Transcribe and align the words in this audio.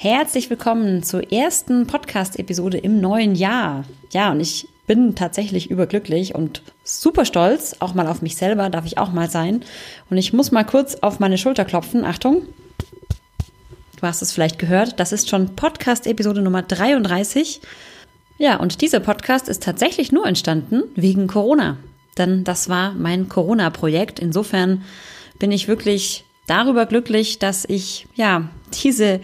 Herzlich 0.00 0.48
willkommen 0.48 1.02
zur 1.02 1.32
ersten 1.32 1.88
Podcast-Episode 1.88 2.78
im 2.78 3.00
neuen 3.00 3.34
Jahr. 3.34 3.84
Ja, 4.12 4.30
und 4.30 4.38
ich 4.38 4.68
bin 4.86 5.16
tatsächlich 5.16 5.72
überglücklich 5.72 6.36
und 6.36 6.62
super 6.84 7.24
stolz, 7.24 7.74
auch 7.80 7.94
mal 7.94 8.06
auf 8.06 8.22
mich 8.22 8.36
selber, 8.36 8.70
darf 8.70 8.86
ich 8.86 8.96
auch 8.96 9.10
mal 9.10 9.28
sein. 9.28 9.64
Und 10.08 10.16
ich 10.16 10.32
muss 10.32 10.52
mal 10.52 10.62
kurz 10.62 10.94
auf 11.00 11.18
meine 11.18 11.36
Schulter 11.36 11.64
klopfen. 11.64 12.04
Achtung. 12.04 12.42
Du 13.96 14.02
hast 14.02 14.22
es 14.22 14.30
vielleicht 14.30 14.60
gehört, 14.60 15.00
das 15.00 15.10
ist 15.10 15.28
schon 15.28 15.56
Podcast-Episode 15.56 16.42
Nummer 16.42 16.62
33. 16.62 17.60
Ja, 18.38 18.54
und 18.60 18.80
dieser 18.82 19.00
Podcast 19.00 19.48
ist 19.48 19.64
tatsächlich 19.64 20.12
nur 20.12 20.26
entstanden 20.26 20.84
wegen 20.94 21.26
Corona. 21.26 21.76
Denn 22.16 22.44
das 22.44 22.68
war 22.68 22.92
mein 22.92 23.28
Corona-Projekt. 23.28 24.20
Insofern 24.20 24.84
bin 25.40 25.50
ich 25.50 25.66
wirklich 25.66 26.24
darüber 26.46 26.86
glücklich, 26.86 27.40
dass 27.40 27.64
ich 27.64 28.06
ja 28.14 28.48
diese 28.84 29.18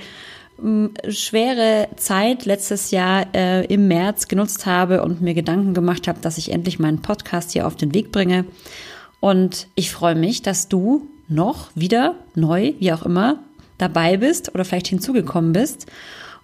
schwere 1.09 1.89
Zeit 1.97 2.45
letztes 2.45 2.91
Jahr 2.91 3.27
äh, 3.35 3.65
im 3.67 3.89
März 3.89 4.29
genutzt 4.29 4.67
habe 4.67 5.03
und 5.03 5.21
mir 5.21 5.35
Gedanken 5.35 5.75
gemacht 5.75 6.09
habe, 6.09 6.21
dass 6.21 6.39
ich 6.39 6.53
endlich 6.53 6.79
meinen 6.79 7.03
Podcast 7.03 7.53
hier 7.53 7.67
auf 7.67 7.77
den 7.77 7.93
Weg 7.95 8.13
bringe. 8.13 8.45
Und 9.21 9.69
ich 9.75 9.91
freue 9.91 10.15
mich, 10.15 10.43
dass 10.43 10.69
du 10.69 11.09
noch 11.29 11.71
wieder 11.75 12.15
neu, 12.35 12.75
wie 12.79 12.93
auch 12.93 13.05
immer, 13.05 13.41
dabei 13.79 14.17
bist 14.17 14.55
oder 14.55 14.65
vielleicht 14.65 14.89
hinzugekommen 14.89 15.53
bist 15.53 15.87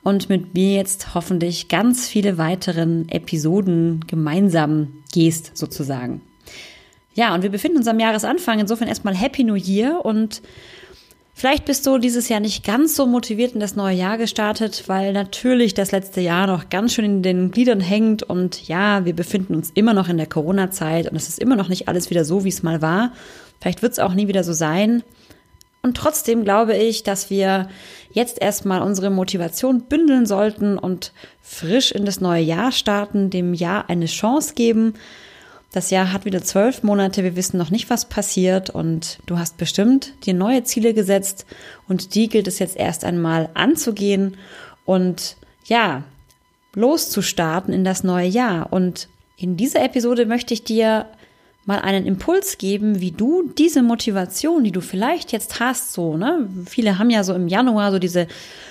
und 0.02 0.28
mit 0.28 0.54
mir 0.54 0.74
jetzt 0.74 1.14
hoffentlich 1.14 1.68
ganz 1.68 2.08
viele 2.08 2.38
weiteren 2.38 3.08
Episoden 3.08 4.04
gemeinsam 4.06 5.02
gehst, 5.12 5.56
sozusagen. 5.56 6.22
Ja, 7.14 7.34
und 7.34 7.42
wir 7.42 7.50
befinden 7.50 7.78
uns 7.78 7.88
am 7.88 8.00
Jahresanfang. 8.00 8.60
Insofern 8.60 8.88
erstmal 8.88 9.14
Happy 9.14 9.44
New 9.44 9.56
Year 9.56 10.04
und 10.04 10.42
Vielleicht 11.40 11.64
bist 11.64 11.86
du 11.86 11.96
dieses 11.96 12.28
Jahr 12.28 12.40
nicht 12.40 12.66
ganz 12.66 12.94
so 12.94 13.06
motiviert 13.06 13.54
in 13.54 13.60
das 13.60 13.74
neue 13.74 13.96
Jahr 13.96 14.18
gestartet, 14.18 14.84
weil 14.88 15.14
natürlich 15.14 15.72
das 15.72 15.90
letzte 15.90 16.20
Jahr 16.20 16.46
noch 16.46 16.68
ganz 16.68 16.92
schön 16.92 17.06
in 17.06 17.22
den 17.22 17.50
Gliedern 17.50 17.80
hängt 17.80 18.22
und 18.22 18.68
ja, 18.68 19.06
wir 19.06 19.16
befinden 19.16 19.54
uns 19.54 19.70
immer 19.70 19.94
noch 19.94 20.10
in 20.10 20.18
der 20.18 20.26
Corona-Zeit 20.26 21.10
und 21.10 21.16
es 21.16 21.30
ist 21.30 21.38
immer 21.38 21.56
noch 21.56 21.68
nicht 21.68 21.88
alles 21.88 22.10
wieder 22.10 22.26
so, 22.26 22.44
wie 22.44 22.50
es 22.50 22.62
mal 22.62 22.82
war. 22.82 23.12
Vielleicht 23.58 23.80
wird 23.80 23.92
es 23.92 23.98
auch 23.98 24.12
nie 24.12 24.28
wieder 24.28 24.44
so 24.44 24.52
sein. 24.52 25.02
Und 25.80 25.96
trotzdem 25.96 26.44
glaube 26.44 26.76
ich, 26.76 27.04
dass 27.04 27.30
wir 27.30 27.70
jetzt 28.12 28.38
erstmal 28.42 28.82
unsere 28.82 29.08
Motivation 29.08 29.84
bündeln 29.84 30.26
sollten 30.26 30.76
und 30.76 31.14
frisch 31.40 31.90
in 31.90 32.04
das 32.04 32.20
neue 32.20 32.42
Jahr 32.42 32.70
starten, 32.70 33.30
dem 33.30 33.54
Jahr 33.54 33.88
eine 33.88 34.04
Chance 34.04 34.52
geben 34.52 34.92
das 35.72 35.90
Jahr 35.90 36.12
hat 36.12 36.24
wieder 36.24 36.42
zwölf 36.42 36.82
Monate, 36.82 37.22
wir 37.22 37.36
wissen 37.36 37.56
noch 37.56 37.70
nicht, 37.70 37.90
was 37.90 38.06
passiert 38.06 38.70
und 38.70 39.20
du 39.26 39.38
hast 39.38 39.56
bestimmt 39.56 40.14
dir 40.24 40.34
neue 40.34 40.64
Ziele 40.64 40.94
gesetzt 40.94 41.46
und 41.88 42.14
die 42.14 42.28
gilt 42.28 42.48
es 42.48 42.58
jetzt 42.58 42.76
erst 42.76 43.04
einmal 43.04 43.50
anzugehen 43.54 44.36
und 44.84 45.36
ja, 45.66 46.02
loszustarten 46.74 47.72
in 47.72 47.84
das 47.84 48.02
neue 48.02 48.26
Jahr. 48.26 48.72
Und 48.72 49.08
in 49.36 49.56
dieser 49.56 49.82
Episode 49.84 50.26
möchte 50.26 50.54
ich 50.54 50.64
dir 50.64 51.06
mal 51.66 51.78
einen 51.78 52.06
Impuls 52.06 52.58
geben, 52.58 53.00
wie 53.00 53.12
du 53.12 53.50
diese 53.56 53.82
Motivation, 53.82 54.64
die 54.64 54.72
du 54.72 54.80
vielleicht 54.80 55.30
jetzt 55.30 55.60
hast, 55.60 55.92
so, 55.92 56.16
ne? 56.16 56.48
Viele 56.66 56.98
haben 56.98 57.10
ja 57.10 57.22
so 57.22 57.34
im 57.34 57.48
Januar 57.48 57.92
so 57.92 57.98
diese 57.98 58.26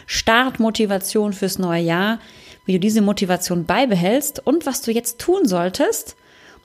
Startmotivation 0.06 1.32
fürs 1.32 1.60
neue 1.60 1.84
Jahr, 1.84 2.20
wie 2.66 2.74
du 2.74 2.80
diese 2.80 3.02
Motivation 3.02 3.66
beibehältst 3.66 4.46
und 4.46 4.66
was 4.66 4.82
du 4.82 4.92
jetzt 4.92 5.20
tun 5.20 5.46
solltest, 5.46 6.16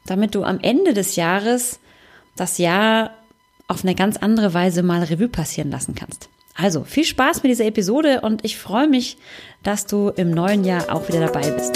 damit 0.07 0.35
du 0.35 0.45
am 0.45 0.61
Ende 0.61 0.93
des 0.93 1.17
Jahres 1.17 1.81
das 2.37 2.59
Jahr 2.59 3.13
auf 3.69 3.85
eine 3.85 3.95
ganz 3.95 4.17
andere 4.19 4.53
Weise 4.53 4.83
mal 4.83 5.03
Revue 5.03 5.29
passieren 5.29 5.71
lassen 5.71 5.95
kannst. 5.95 6.29
Also 6.55 6.85
viel 6.85 7.05
Spaß 7.05 7.43
mit 7.43 7.51
dieser 7.51 7.65
Episode 7.65 8.21
und 8.21 8.45
ich 8.45 8.59
freue 8.59 8.87
mich, 8.87 9.17
dass 9.63 9.87
du 9.87 10.11
im 10.11 10.31
neuen 10.31 10.65
Jahr 10.65 10.95
auch 10.95 11.09
wieder 11.09 11.21
dabei 11.21 11.51
bist. 11.51 11.75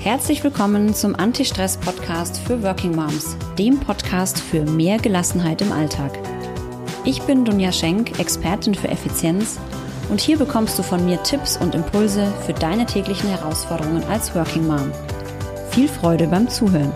Herzlich 0.00 0.42
willkommen 0.42 0.94
zum 0.94 1.14
Anti-Stress-Podcast 1.14 2.38
für 2.38 2.60
Working 2.64 2.96
Moms, 2.96 3.36
dem 3.56 3.78
Podcast 3.78 4.40
für 4.40 4.64
mehr 4.64 4.98
Gelassenheit 4.98 5.62
im 5.62 5.70
Alltag. 5.70 6.18
Ich 7.04 7.22
bin 7.22 7.44
Dunja 7.44 7.70
Schenk, 7.70 8.18
Expertin 8.18 8.74
für 8.74 8.88
Effizienz 8.88 9.58
und 10.08 10.20
hier 10.20 10.38
bekommst 10.38 10.78
du 10.78 10.82
von 10.82 11.04
mir 11.04 11.22
Tipps 11.22 11.56
und 11.56 11.74
Impulse 11.74 12.32
für 12.44 12.52
deine 12.52 12.86
täglichen 12.86 13.28
Herausforderungen 13.28 14.04
als 14.04 14.34
Working 14.34 14.66
Mom. 14.66 14.92
Viel 15.70 15.88
Freude 15.88 16.26
beim 16.26 16.48
Zuhören. 16.48 16.92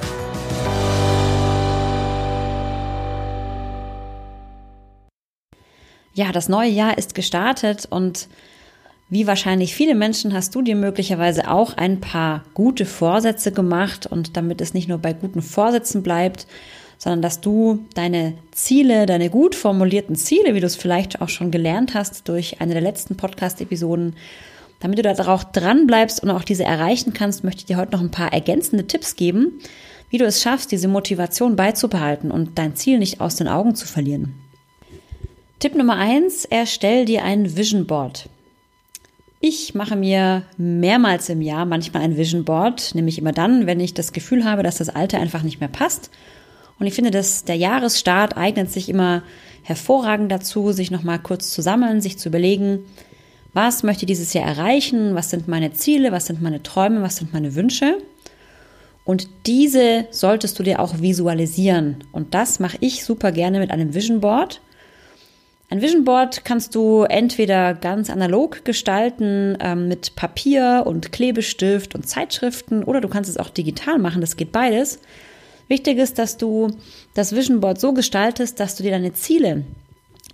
Ja, 6.14 6.32
das 6.32 6.48
neue 6.48 6.70
Jahr 6.70 6.96
ist 6.96 7.14
gestartet 7.14 7.86
und 7.90 8.28
wie 9.08 9.26
wahrscheinlich 9.26 9.74
viele 9.74 9.94
Menschen 9.94 10.32
hast 10.32 10.54
du 10.54 10.62
dir 10.62 10.74
möglicherweise 10.74 11.50
auch 11.50 11.76
ein 11.76 12.00
paar 12.00 12.42
gute 12.54 12.86
Vorsätze 12.86 13.52
gemacht 13.52 14.06
und 14.06 14.36
damit 14.36 14.60
es 14.60 14.74
nicht 14.74 14.88
nur 14.88 14.98
bei 14.98 15.12
guten 15.12 15.42
Vorsätzen 15.42 16.02
bleibt, 16.02 16.46
sondern 16.98 17.22
dass 17.22 17.40
du 17.40 17.84
deine 17.94 18.34
Ziele, 18.52 19.06
deine 19.06 19.30
gut 19.30 19.54
formulierten 19.54 20.16
Ziele, 20.16 20.54
wie 20.54 20.60
du 20.60 20.66
es 20.66 20.76
vielleicht 20.76 21.20
auch 21.20 21.28
schon 21.28 21.50
gelernt 21.50 21.94
hast 21.94 22.28
durch 22.28 22.60
eine 22.60 22.72
der 22.72 22.82
letzten 22.82 23.16
Podcast-Episoden, 23.16 24.16
damit 24.80 24.98
du 24.98 25.02
da 25.02 25.12
auch 25.32 25.44
dran 25.44 25.86
bleibst 25.86 26.22
und 26.22 26.30
auch 26.30 26.44
diese 26.44 26.64
erreichen 26.64 27.12
kannst, 27.12 27.44
möchte 27.44 27.60
ich 27.60 27.66
dir 27.66 27.76
heute 27.76 27.92
noch 27.92 28.00
ein 28.00 28.10
paar 28.10 28.32
ergänzende 28.32 28.86
Tipps 28.86 29.16
geben, 29.16 29.60
wie 30.10 30.18
du 30.18 30.24
es 30.24 30.42
schaffst, 30.42 30.70
diese 30.72 30.88
Motivation 30.88 31.56
beizubehalten 31.56 32.30
und 32.30 32.58
dein 32.58 32.76
Ziel 32.76 32.98
nicht 32.98 33.20
aus 33.20 33.36
den 33.36 33.48
Augen 33.48 33.74
zu 33.74 33.86
verlieren. 33.86 34.34
Tipp 35.58 35.74
Nummer 35.74 35.96
eins, 35.96 36.44
erstell 36.44 37.06
dir 37.06 37.24
ein 37.24 37.56
Vision 37.56 37.86
Board. 37.86 38.28
Ich 39.40 39.74
mache 39.74 39.96
mir 39.96 40.42
mehrmals 40.56 41.28
im 41.28 41.40
Jahr 41.40 41.66
manchmal 41.66 42.02
ein 42.02 42.16
Vision 42.16 42.44
Board, 42.44 42.94
nämlich 42.94 43.18
immer 43.18 43.32
dann, 43.32 43.66
wenn 43.66 43.80
ich 43.80 43.94
das 43.94 44.12
Gefühl 44.12 44.44
habe, 44.44 44.62
dass 44.62 44.78
das 44.78 44.88
Alter 44.88 45.18
einfach 45.18 45.42
nicht 45.42 45.60
mehr 45.60 45.68
passt 45.68 46.10
und 46.78 46.86
ich 46.86 46.94
finde, 46.94 47.10
dass 47.10 47.44
der 47.44 47.56
Jahresstart 47.56 48.36
eignet 48.36 48.70
sich 48.70 48.88
immer 48.88 49.22
hervorragend 49.62 50.30
dazu, 50.30 50.72
sich 50.72 50.90
nochmal 50.90 51.18
kurz 51.18 51.50
zu 51.50 51.62
sammeln, 51.62 52.00
sich 52.00 52.18
zu 52.18 52.28
überlegen, 52.28 52.84
was 53.52 53.82
möchte 53.82 54.04
ich 54.04 54.08
dieses 54.08 54.34
Jahr 54.34 54.46
erreichen, 54.46 55.14
was 55.14 55.30
sind 55.30 55.48
meine 55.48 55.72
Ziele, 55.72 56.12
was 56.12 56.26
sind 56.26 56.42
meine 56.42 56.62
Träume, 56.62 57.02
was 57.02 57.16
sind 57.16 57.32
meine 57.32 57.54
Wünsche. 57.54 57.96
Und 59.04 59.28
diese 59.46 60.06
solltest 60.10 60.58
du 60.58 60.62
dir 60.62 60.80
auch 60.80 61.00
visualisieren. 61.00 62.04
Und 62.12 62.34
das 62.34 62.60
mache 62.60 62.76
ich 62.80 63.04
super 63.04 63.32
gerne 63.32 63.58
mit 63.58 63.70
einem 63.70 63.94
Vision 63.94 64.20
Board. 64.20 64.60
Ein 65.70 65.80
Vision 65.80 66.04
Board 66.04 66.44
kannst 66.44 66.74
du 66.74 67.04
entweder 67.04 67.74
ganz 67.74 68.10
analog 68.10 68.64
gestalten 68.64 69.56
ähm, 69.60 69.88
mit 69.88 70.14
Papier 70.16 70.82
und 70.86 71.10
Klebestift 71.10 71.94
und 71.94 72.06
Zeitschriften 72.06 72.84
oder 72.84 73.00
du 73.00 73.08
kannst 73.08 73.30
es 73.30 73.36
auch 73.36 73.50
digital 73.50 73.98
machen, 73.98 74.20
das 74.20 74.36
geht 74.36 74.52
beides. 74.52 75.00
Wichtig 75.68 75.98
ist, 75.98 76.18
dass 76.18 76.36
du 76.36 76.70
das 77.14 77.34
Vision 77.34 77.60
Board 77.60 77.80
so 77.80 77.92
gestaltest, 77.92 78.60
dass 78.60 78.76
du 78.76 78.82
dir 78.82 78.92
deine 78.92 79.12
Ziele, 79.12 79.64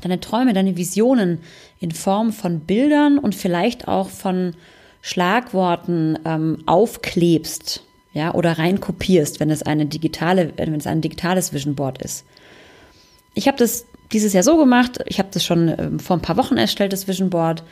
deine 0.00 0.20
Träume, 0.20 0.52
deine 0.52 0.76
Visionen 0.76 1.40
in 1.80 1.90
Form 1.90 2.32
von 2.32 2.60
Bildern 2.60 3.18
und 3.18 3.34
vielleicht 3.34 3.88
auch 3.88 4.10
von 4.10 4.54
Schlagworten 5.00 6.18
ähm, 6.24 6.58
aufklebst, 6.66 7.82
ja, 8.12 8.34
oder 8.34 8.58
reinkopierst, 8.58 9.40
wenn 9.40 9.50
es 9.50 9.62
eine 9.62 9.86
digitale, 9.86 10.52
wenn 10.56 10.74
es 10.74 10.86
ein 10.86 11.00
digitales 11.00 11.52
Vision 11.52 11.74
Board 11.74 12.02
ist. 12.02 12.24
Ich 13.34 13.48
habe 13.48 13.56
das 13.56 13.86
dieses 14.12 14.34
Jahr 14.34 14.42
so 14.42 14.58
gemacht. 14.58 14.98
Ich 15.06 15.18
habe 15.18 15.30
das 15.32 15.44
schon 15.44 15.74
ähm, 15.78 15.98
vor 15.98 16.16
ein 16.16 16.22
paar 16.22 16.36
Wochen 16.36 16.58
erstellt, 16.58 16.92
das 16.92 17.08
Vision 17.08 17.30
Board. 17.30 17.64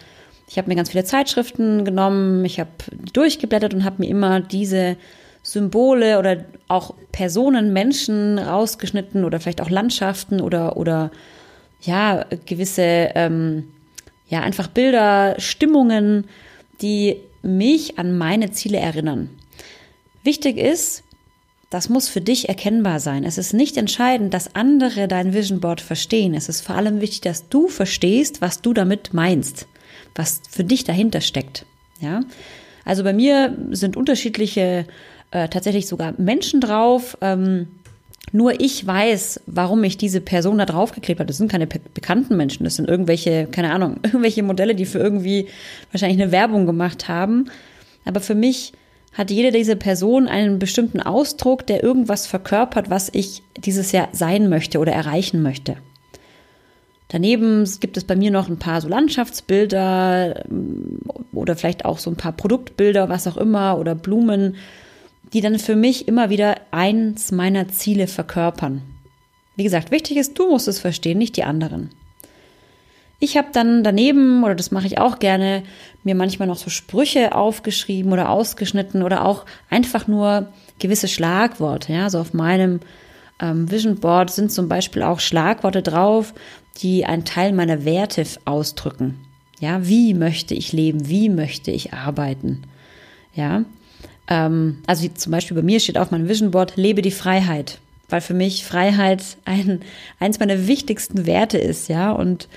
Ich 0.49 0.59
habe 0.59 0.69
mir 0.69 0.75
ganz 0.75 0.91
viele 0.91 1.05
Zeitschriften 1.05 1.85
genommen, 1.85 2.45
ich 2.45 2.59
habe 2.59 2.71
durchgeblättert 3.13 3.73
und 3.73 3.85
habe 3.85 4.03
mir 4.03 4.09
immer 4.09 4.41
diese 4.41 4.97
Symbole 5.43 6.19
oder 6.19 6.45
auch 6.69 6.95
Personen, 7.13 7.73
Menschen 7.73 8.39
rausgeschnitten 8.39 9.25
oder 9.25 9.41
vielleicht 9.41 9.61
auch 9.61 9.71
Landschaften 9.71 10.41
oder, 10.41 10.77
oder 10.77 11.11
ja, 11.81 12.27
gewisse, 12.47 12.83
ähm, 13.15 13.69
ja, 14.29 14.41
einfach 14.41 14.69
Bilder, 14.69 15.35
Stimmungen, 15.39 16.27
die 16.83 17.17
mich 17.43 17.99
an 17.99 18.17
meine 18.17 18.51
Ziele 18.51 18.79
erinnern. 18.79 19.31
Wichtig 20.23 20.59
ist, 20.59 21.03
das 21.71 21.89
muss 21.89 22.09
für 22.09 22.21
dich 22.21 22.49
erkennbar 22.49 23.01
sein. 23.01 23.25
Es 23.25 23.39
ist 23.39 23.55
nicht 23.55 23.77
entscheidend, 23.77 24.35
dass 24.35 24.55
andere 24.55 25.09
dein 25.09 25.33
Vision 25.33 25.61
Board 25.61 25.81
verstehen. 25.81 26.35
Es 26.35 26.49
ist 26.49 26.63
vor 26.63 26.75
allem 26.75 27.01
wichtig, 27.01 27.21
dass 27.23 27.49
du 27.49 27.69
verstehst, 27.69 28.41
was 28.41 28.61
du 28.61 28.75
damit 28.75 29.15
meinst, 29.15 29.67
was 30.15 30.43
für 30.51 30.65
dich 30.65 30.85
dahinter 30.85 31.21
steckt. 31.21 31.65
Ja, 32.01 32.23
also 32.85 33.05
bei 33.05 33.13
mir 33.13 33.57
sind 33.71 33.97
unterschiedliche 33.97 34.87
äh, 35.31 35.49
tatsächlich 35.49 35.87
sogar 35.87 36.15
Menschen 36.19 36.61
drauf. 36.61 37.17
Ähm, 37.21 37.69
nur 38.33 38.61
ich 38.61 38.87
weiß, 38.87 39.41
warum 39.47 39.83
ich 39.83 39.97
diese 39.97 40.21
Person 40.21 40.59
da 40.59 40.67
draufgeklebt 40.67 41.19
habe. 41.21 41.27
Das 41.27 41.39
sind 41.39 41.51
keine 41.51 41.67
bekannten 41.67 42.37
Menschen, 42.37 42.65
das 42.65 42.77
sind 42.77 42.89
irgendwelche, 42.89 43.49
keine 43.51 43.73
Ahnung, 43.73 43.97
irgendwelche 44.03 44.43
Modelle, 44.43 44.75
die 44.75 44.87
für 44.87 44.99
irgendwie 44.99 45.49
wahrscheinlich 45.91 46.21
eine 46.21 46.33
Werbung 46.33 46.67
gemacht 46.67 47.09
haben. 47.09 47.51
Aber 48.05 48.21
für 48.21 48.35
mich 48.35 48.73
hat 49.13 49.31
jede 49.31 49.51
dieser 49.51 49.75
Personen 49.75 50.29
einen 50.29 50.59
bestimmten 50.59 51.01
Ausdruck, 51.01 51.67
der 51.67 51.83
irgendwas 51.83 52.27
verkörpert, 52.27 52.91
was 52.91 53.11
ich 53.13 53.43
dieses 53.57 53.91
Jahr 53.93 54.09
sein 54.13 54.49
möchte 54.49 54.79
oder 54.79 54.93
erreichen 54.93 55.43
möchte. 55.43 55.77
Daneben 57.09 57.69
gibt 57.81 57.97
es 57.97 58.05
bei 58.05 58.15
mir 58.15 58.31
noch 58.31 58.49
ein 58.49 58.59
paar 58.59 58.81
so 58.81 58.87
Landschaftsbilder 58.87 60.45
oder 61.33 61.57
vielleicht 61.57 61.85
auch 61.85 61.99
so 61.99 62.09
ein 62.09 62.17
paar 62.17 62.31
Produktbilder, 62.31 63.09
was 63.09 63.27
auch 63.27 63.37
immer, 63.37 63.79
oder 63.79 63.97
Blumen, 63.97 64.55
die 65.33 65.41
dann 65.41 65.59
für 65.59 65.77
mich 65.77 66.09
immer 66.09 66.31
wieder 66.31 66.57
eins 66.71 67.33
meiner 67.33 67.69
Ziele 67.69 68.07
verkörpern. 68.07 68.83
Wie 69.57 69.65
gesagt, 69.65 69.91
wichtig 69.91 70.17
ist, 70.17 70.39
du 70.39 70.49
musst 70.49 70.69
es 70.69 70.79
verstehen, 70.79 71.19
nicht 71.19 71.37
die 71.37 71.45
anderen. 71.45 71.91
Ich 73.23 73.37
habe 73.37 73.49
dann 73.53 73.85
daneben, 73.85 74.43
oder 74.43 74.55
das 74.55 74.71
mache 74.71 74.87
ich 74.87 74.99
auch 74.99 75.19
gerne, 75.19 75.63
mir 76.05 76.15
manchmal 76.15 76.49
noch 76.49 76.57
so 76.57 76.71
Sprüche 76.71 77.35
aufgeschrieben 77.35 78.13
oder 78.13 78.31
ausgeschnitten 78.31 79.03
oder 79.03 79.27
auch 79.27 79.45
einfach 79.69 80.07
nur 80.09 80.49
gewisse 80.79 81.07
Schlagworte. 81.07 81.93
Ja, 81.93 82.09
so 82.09 82.19
auf 82.19 82.33
meinem 82.33 82.81
ähm, 83.41 83.71
Vision 83.71 83.97
Board 83.97 84.31
sind 84.31 84.51
zum 84.51 84.69
Beispiel 84.69 85.03
auch 85.03 85.21
Schlagworte 85.21 85.83
drauf, 85.83 86.33
die 86.79 87.05
einen 87.05 87.27
Teil 87.27 87.53
meiner 87.53 87.85
Werte 87.85 88.25
ausdrücken. 88.47 89.21
Ja, 89.61 89.87
wie 89.87 90.15
möchte 90.15 90.55
ich 90.55 90.73
leben? 90.73 91.09
Wie 91.09 91.29
möchte 91.29 91.71
ich 91.71 91.93
arbeiten? 91.93 92.63
Ja, 93.35 93.65
ähm, 94.31 94.79
also 94.87 95.07
zum 95.09 95.33
Beispiel 95.33 95.57
bei 95.57 95.63
mir 95.63 95.81
steht 95.81 95.99
auf 95.99 96.11
meinem 96.11 96.29
Vision 96.29 96.53
Board, 96.53 96.77
lebe 96.77 97.03
die 97.03 97.11
Freiheit, 97.11 97.79
weil 98.09 98.21
für 98.21 98.35
mich 98.35 98.65
Freiheit 98.65 99.37
ein, 99.45 99.81
eins 100.19 100.39
meiner 100.39 100.67
wichtigsten 100.67 101.27
Werte 101.27 101.59
ist, 101.59 101.89
ja, 101.89 102.13
und 102.13 102.49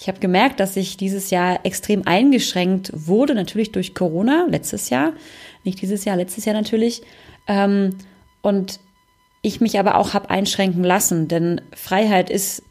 ich 0.00 0.08
habe 0.08 0.18
gemerkt, 0.18 0.60
dass 0.60 0.76
ich 0.76 0.96
dieses 0.96 1.28
Jahr 1.28 1.60
extrem 1.66 2.06
eingeschränkt 2.06 2.90
wurde, 2.94 3.34
natürlich 3.34 3.70
durch 3.70 3.94
Corona, 3.94 4.46
letztes 4.48 4.88
Jahr, 4.88 5.12
nicht 5.62 5.82
dieses 5.82 6.06
Jahr, 6.06 6.16
letztes 6.16 6.46
Jahr 6.46 6.54
natürlich. 6.54 7.02
Ähm, 7.46 7.96
und 8.40 8.80
ich 9.42 9.60
mich 9.60 9.78
aber 9.78 9.96
auch 9.96 10.14
habe 10.14 10.30
einschränken 10.30 10.84
lassen, 10.84 11.28
denn 11.28 11.60
Freiheit 11.74 12.30
ist 12.30 12.62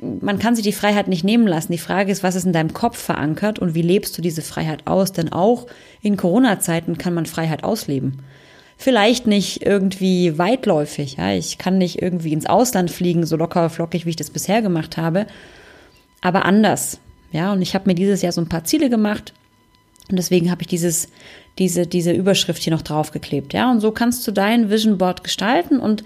man 0.00 0.38
kann 0.38 0.54
sich 0.54 0.64
die 0.64 0.72
Freiheit 0.72 1.08
nicht 1.08 1.24
nehmen 1.24 1.46
lassen. 1.46 1.72
Die 1.72 1.78
Frage 1.78 2.10
ist, 2.10 2.22
was 2.22 2.34
ist 2.34 2.46
in 2.46 2.52
deinem 2.52 2.72
Kopf 2.72 2.98
verankert 2.98 3.58
und 3.58 3.74
wie 3.74 3.82
lebst 3.82 4.16
du 4.16 4.22
diese 4.22 4.42
Freiheit 4.42 4.86
aus? 4.86 5.12
Denn 5.12 5.30
auch 5.30 5.66
in 6.00 6.16
Corona-Zeiten 6.16 6.96
kann 6.96 7.12
man 7.12 7.26
Freiheit 7.26 7.64
ausleben. 7.64 8.22
Vielleicht 8.78 9.26
nicht 9.26 9.66
irgendwie 9.66 10.38
weitläufig. 10.38 11.18
Ja? 11.18 11.32
Ich 11.32 11.58
kann 11.58 11.76
nicht 11.76 12.00
irgendwie 12.00 12.32
ins 12.32 12.46
Ausland 12.46 12.90
fliegen, 12.90 13.26
so 13.26 13.36
locker 13.36 13.68
flockig, 13.68 14.06
wie 14.06 14.10
ich 14.10 14.16
das 14.16 14.30
bisher 14.30 14.62
gemacht 14.62 14.96
habe, 14.96 15.26
aber 16.22 16.46
anders. 16.46 16.98
Ja, 17.32 17.52
und 17.52 17.62
ich 17.62 17.74
habe 17.74 17.88
mir 17.88 17.94
dieses 17.94 18.22
Jahr 18.22 18.32
so 18.32 18.40
ein 18.40 18.48
paar 18.48 18.64
Ziele 18.64 18.90
gemacht 18.90 19.34
und 20.10 20.16
deswegen 20.16 20.50
habe 20.50 20.62
ich 20.62 20.68
dieses, 20.68 21.08
diese, 21.58 21.86
diese 21.86 22.12
Überschrift 22.12 22.62
hier 22.62 22.72
noch 22.72 22.82
draufgeklebt. 22.82 23.52
Ja, 23.52 23.70
und 23.70 23.80
so 23.80 23.92
kannst 23.92 24.26
du 24.26 24.32
dein 24.32 24.70
Vision 24.70 24.98
Board 24.98 25.22
gestalten 25.22 25.78
und 25.78 26.02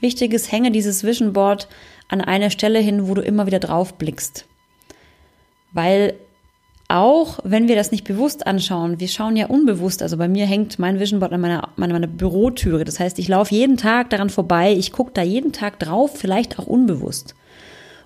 wichtig 0.00 0.34
ist, 0.34 0.52
hänge 0.52 0.70
dieses 0.70 1.04
Vision 1.04 1.32
Board 1.32 1.68
an 2.08 2.20
eine 2.20 2.50
Stelle 2.50 2.78
hin, 2.78 3.08
wo 3.08 3.14
du 3.14 3.22
immer 3.22 3.46
wieder 3.46 3.58
drauf 3.58 3.94
blickst. 3.94 4.46
Weil 5.72 6.14
auch 6.88 7.40
wenn 7.42 7.66
wir 7.66 7.74
das 7.74 7.90
nicht 7.90 8.04
bewusst 8.04 8.46
anschauen, 8.46 9.00
wir 9.00 9.08
schauen 9.08 9.36
ja 9.36 9.46
unbewusst, 9.46 10.02
also 10.02 10.16
bei 10.16 10.28
mir 10.28 10.46
hängt 10.46 10.78
mein 10.78 11.00
Vision 11.00 11.18
Board 11.18 11.32
an 11.32 11.40
meiner, 11.40 11.70
meiner, 11.76 11.94
meiner 11.94 12.06
Bürotüre. 12.06 12.84
Das 12.84 13.00
heißt, 13.00 13.18
ich 13.18 13.26
laufe 13.26 13.54
jeden 13.54 13.76
Tag 13.76 14.10
daran 14.10 14.30
vorbei, 14.30 14.72
ich 14.72 14.92
gucke 14.92 15.10
da 15.12 15.22
jeden 15.22 15.52
Tag 15.52 15.80
drauf, 15.80 16.12
vielleicht 16.16 16.58
auch 16.58 16.66
unbewusst. 16.66 17.34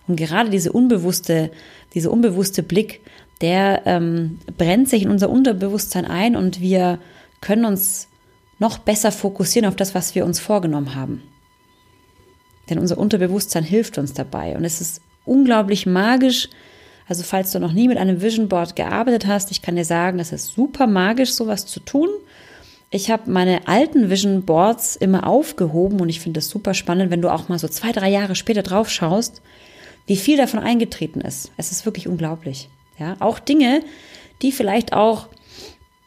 Und 0.09 0.17
gerade 0.17 0.51
diese 0.51 0.73
unbewusste, 0.73 1.51
diese 1.95 2.11
unbewusste 2.11 2.63
Blick, 2.63 3.03
der 3.43 3.83
ähm, 3.85 4.39
brennt 4.57 4.89
sich 4.89 5.03
in 5.03 5.11
unser 5.11 5.31
Unterbewusstsein 5.31 6.07
ein 6.07 6.37
und 6.37 6.61
wir 6.61 6.99
können 7.41 7.65
uns 7.65 8.09
noch 8.59 8.79
besser 8.79 9.13
fokussieren 9.13 9.69
auf 9.69 9.77
das, 9.77 9.95
was 9.95 10.15
wir 10.15 10.25
uns 10.25 10.41
vorgenommen 10.41 10.95
haben. 10.95 11.23
Denn 12.71 12.79
unser 12.79 12.97
Unterbewusstsein 12.99 13.65
hilft 13.65 13.99
uns 13.99 14.15
dabei. 14.15 14.57
Und 14.57 14.65
es 14.65 14.81
ist 14.81 15.03
unglaublich 15.25 15.87
magisch. 15.87 16.49
Also 17.09 17.25
falls 17.25 17.51
du 17.51 17.59
noch 17.59 17.73
nie 17.73 17.89
mit 17.89 17.99
einem 17.99 18.23
Vision 18.23 18.49
Board 18.49 18.77
gearbeitet 18.77 19.27
hast, 19.27 19.51
ich 19.51 19.63
kann 19.63 19.77
dir 19.77 19.85
sagen, 19.85 20.21
es 20.21 20.33
ist 20.33 20.55
super 20.55 20.87
magisch, 20.87 21.33
sowas 21.33 21.67
zu 21.67 21.81
tun. 21.81 22.09
Ich 22.93 23.11
habe 23.11 23.31
meine 23.31 23.69
alten 23.69 24.11
Vision 24.11 24.43
Boards 24.43 24.97
immer 24.97 25.27
aufgehoben 25.27 26.01
und 26.01 26.09
ich 26.09 26.21
finde 26.21 26.39
es 26.39 26.49
super 26.49 26.75
spannend, 26.75 27.11
wenn 27.11 27.23
du 27.23 27.29
auch 27.29 27.49
mal 27.49 27.59
so 27.59 27.69
zwei, 27.69 27.93
drei 27.93 28.09
Jahre 28.09 28.35
später 28.35 28.63
drauf 28.63 28.91
schaust, 28.91 29.43
wie 30.07 30.17
viel 30.17 30.37
davon 30.37 30.61
eingetreten 30.61 31.21
ist. 31.21 31.53
Es 31.57 31.71
ist 31.71 31.85
wirklich 31.85 32.09
unglaublich. 32.09 32.69
Ja, 32.99 33.17
auch 33.21 33.39
Dinge, 33.39 33.83
die 34.43 34.53
vielleicht 34.53 34.93
auch 34.93 35.29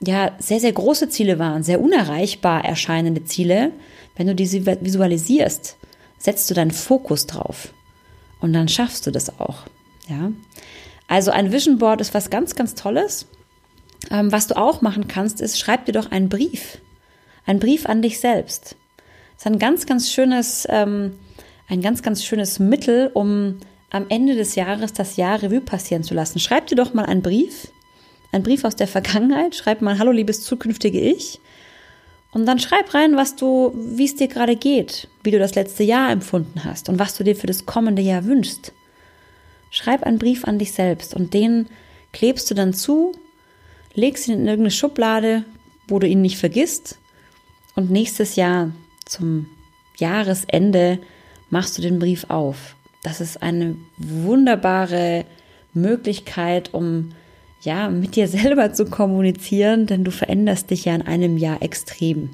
ja 0.06 0.31
sehr, 0.39 0.59
sehr 0.59 0.74
große 0.74 1.09
Ziele 1.09 1.39
waren, 1.39 1.63
sehr 1.63 1.81
unerreichbar 1.81 2.66
erscheinende 2.66 3.24
Ziele, 3.24 3.71
wenn 4.16 4.27
du 4.27 4.36
diese 4.36 4.66
visualisierst, 4.66 5.77
setzt 6.23 6.49
du 6.49 6.53
deinen 6.53 6.71
Fokus 6.71 7.27
drauf 7.27 7.73
und 8.39 8.53
dann 8.53 8.69
schaffst 8.69 9.05
du 9.05 9.11
das 9.11 9.39
auch. 9.39 9.63
Ja, 10.07 10.31
also 11.07 11.31
ein 11.31 11.51
Vision 11.51 11.77
Board 11.77 12.01
ist 12.01 12.13
was 12.13 12.29
ganz, 12.29 12.55
ganz 12.55 12.75
Tolles. 12.75 13.27
Ähm, 14.09 14.31
was 14.31 14.47
du 14.47 14.57
auch 14.57 14.81
machen 14.81 15.07
kannst, 15.07 15.41
ist, 15.41 15.59
schreib 15.59 15.85
dir 15.85 15.91
doch 15.91 16.11
einen 16.11 16.29
Brief. 16.29 16.79
Ein 17.45 17.59
Brief 17.59 17.85
an 17.85 18.01
dich 18.01 18.19
selbst. 18.19 18.75
Das 19.35 19.45
ist 19.45 19.47
ein 19.47 19.59
ganz, 19.59 19.85
ganz 19.85 20.11
schönes, 20.11 20.65
ähm, 20.69 21.19
ein 21.67 21.81
ganz, 21.81 22.01
ganz 22.01 22.23
schönes 22.23 22.59
Mittel, 22.59 23.11
um 23.13 23.57
am 23.89 24.05
Ende 24.09 24.35
des 24.35 24.55
Jahres 24.55 24.93
das 24.93 25.17
Jahr 25.17 25.41
Revue 25.41 25.61
passieren 25.61 26.03
zu 26.03 26.13
lassen. 26.13 26.39
Schreib 26.39 26.67
dir 26.67 26.75
doch 26.75 26.93
mal 26.93 27.05
einen 27.05 27.21
Brief, 27.21 27.67
einen 28.31 28.43
Brief 28.43 28.63
aus 28.63 28.75
der 28.75 28.87
Vergangenheit. 28.87 29.55
Schreib 29.55 29.81
mal, 29.81 29.99
hallo 29.99 30.11
liebes 30.11 30.41
zukünftige 30.43 30.99
Ich. 30.99 31.39
Und 32.31 32.45
dann 32.45 32.59
schreib 32.59 32.93
rein, 32.93 33.15
was 33.15 33.35
du, 33.35 33.73
wie 33.75 34.05
es 34.05 34.15
dir 34.15 34.27
gerade 34.27 34.55
geht, 34.55 35.07
wie 35.23 35.31
du 35.31 35.39
das 35.39 35.55
letzte 35.55 35.83
Jahr 35.83 36.11
empfunden 36.11 36.63
hast 36.63 36.89
und 36.89 36.99
was 36.99 37.15
du 37.15 37.23
dir 37.23 37.35
für 37.35 37.47
das 37.47 37.65
kommende 37.65 38.01
Jahr 38.01 38.25
wünschst. 38.25 38.73
Schreib 39.71 40.03
einen 40.03 40.19
Brief 40.19 40.45
an 40.45 40.59
dich 40.59 40.73
selbst 40.73 41.13
und 41.13 41.33
den 41.33 41.67
klebst 42.11 42.49
du 42.51 42.53
dann 42.53 42.73
zu, 42.73 43.13
legst 43.93 44.27
ihn 44.27 44.35
in 44.35 44.47
irgendeine 44.47 44.71
Schublade, 44.71 45.45
wo 45.87 45.99
du 45.99 46.07
ihn 46.07 46.21
nicht 46.21 46.37
vergisst 46.37 46.99
und 47.75 47.89
nächstes 47.89 48.35
Jahr 48.35 48.71
zum 49.05 49.47
Jahresende 49.97 50.99
machst 51.49 51.77
du 51.77 51.81
den 51.81 51.99
Brief 51.99 52.25
auf. 52.29 52.75
Das 53.03 53.21
ist 53.21 53.41
eine 53.41 53.75
wunderbare 53.97 55.25
Möglichkeit, 55.73 56.73
um 56.73 57.11
ja, 57.61 57.89
mit 57.89 58.15
dir 58.15 58.27
selber 58.27 58.73
zu 58.73 58.85
kommunizieren, 58.85 59.87
denn 59.87 60.03
du 60.03 60.11
veränderst 60.11 60.69
dich 60.69 60.85
ja 60.85 60.95
in 60.95 61.01
einem 61.01 61.37
Jahr 61.37 61.61
extrem. 61.61 62.29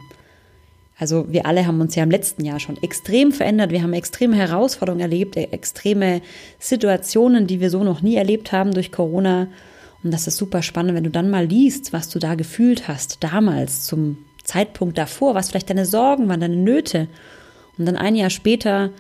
Also 0.99 1.25
wir 1.29 1.45
alle 1.45 1.65
haben 1.65 1.79
uns 1.79 1.95
ja 1.95 2.03
im 2.03 2.11
letzten 2.11 2.43
Jahr 2.43 2.59
schon 2.59 2.77
extrem 2.83 3.31
verändert. 3.31 3.71
Wir 3.71 3.81
haben 3.81 3.93
extreme 3.93 4.35
Herausforderungen 4.35 5.01
erlebt, 5.01 5.37
e- 5.37 5.47
extreme 5.51 6.21
Situationen, 6.59 7.47
die 7.47 7.61
wir 7.61 7.69
so 7.69 7.83
noch 7.83 8.01
nie 8.01 8.15
erlebt 8.15 8.51
haben 8.51 8.73
durch 8.73 8.91
Corona. 8.91 9.47
Und 10.03 10.11
das 10.11 10.27
ist 10.27 10.37
super 10.37 10.61
spannend, 10.61 10.95
wenn 10.95 11.05
du 11.05 11.09
dann 11.09 11.29
mal 11.29 11.45
liest, 11.45 11.93
was 11.93 12.09
du 12.09 12.19
da 12.19 12.35
gefühlt 12.35 12.89
hast, 12.89 13.23
damals 13.23 13.85
zum 13.85 14.17
Zeitpunkt 14.43 14.97
davor, 14.97 15.35
was 15.35 15.49
vielleicht 15.49 15.69
deine 15.69 15.85
Sorgen 15.85 16.27
waren, 16.27 16.41
deine 16.41 16.57
Nöte. 16.57 17.07
Und 17.77 17.85
dann 17.85 17.95
ein 17.95 18.15
Jahr 18.15 18.29
später 18.29 18.91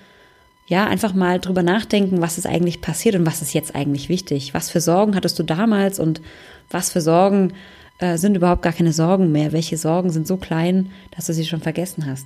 ja, 0.67 0.85
einfach 0.85 1.13
mal 1.13 1.39
drüber 1.39 1.63
nachdenken, 1.63 2.21
was 2.21 2.37
ist 2.37 2.45
eigentlich 2.45 2.79
passiert 2.79 3.15
und 3.15 3.25
was 3.25 3.41
ist 3.41 3.53
jetzt 3.53 3.75
eigentlich 3.75 4.07
wichtig. 4.07 4.53
Was 4.53 4.69
für 4.69 4.79
Sorgen 4.79 5.15
hattest 5.15 5.37
du 5.39 5.43
damals 5.43 5.99
und 5.99 6.21
was 6.69 6.91
für 6.91 7.01
Sorgen 7.01 7.53
äh, 7.99 8.17
sind 8.17 8.35
überhaupt 8.35 8.61
gar 8.61 8.73
keine 8.73 8.93
Sorgen 8.93 9.31
mehr? 9.31 9.51
Welche 9.51 9.77
Sorgen 9.77 10.09
sind 10.09 10.27
so 10.27 10.37
klein, 10.37 10.91
dass 11.15 11.27
du 11.27 11.33
sie 11.33 11.45
schon 11.45 11.61
vergessen 11.61 12.05
hast? 12.05 12.25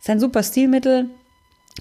Ist 0.00 0.10
ein 0.10 0.20
super 0.20 0.42
Stilmittel, 0.42 1.08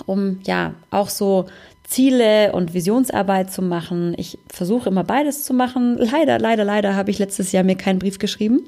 um 0.05 0.39
ja 0.43 0.73
auch 0.91 1.09
so 1.09 1.45
Ziele 1.83 2.53
und 2.53 2.73
Visionsarbeit 2.73 3.51
zu 3.51 3.61
machen. 3.61 4.13
Ich 4.17 4.39
versuche 4.47 4.89
immer 4.89 5.03
beides 5.03 5.43
zu 5.43 5.53
machen. 5.53 5.97
Leider, 5.97 6.39
leider, 6.39 6.63
leider 6.63 6.95
habe 6.95 7.11
ich 7.11 7.19
letztes 7.19 7.51
Jahr 7.51 7.63
mir 7.63 7.75
keinen 7.75 7.99
Brief 7.99 8.19
geschrieben. 8.19 8.61